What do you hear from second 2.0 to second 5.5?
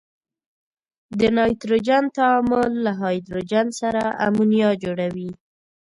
تعامل له هایدروجن سره امونیا جوړوي.